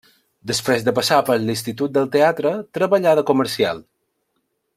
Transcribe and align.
Després 0.51 0.85
de 0.87 0.93
passar 0.99 1.19
per 1.27 1.35
l'Institut 1.43 1.93
del 1.99 2.09
Teatre 2.17 2.57
treballà 2.79 3.15
de 3.21 3.27
comercial. 3.33 3.85